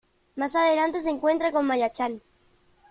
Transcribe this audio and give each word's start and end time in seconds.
Más 0.35 0.55
adelante 0.55 0.99
se 0.99 1.11
encuentran 1.11 1.53
con 1.53 1.67
Maya-Chan. 1.67 2.23